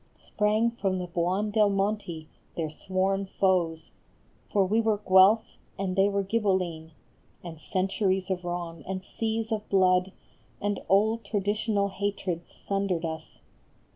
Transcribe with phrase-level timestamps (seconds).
[0.17, 2.25] Sprang from the Buondelmonti,
[2.57, 3.91] their sworn foes;
[4.51, 5.45] For we were Guelph
[5.77, 6.93] and they were Ghibelline,
[7.43, 10.11] And centuries of wrong, and seas of blood,
[10.59, 13.41] And old traditional hatreds sundered us.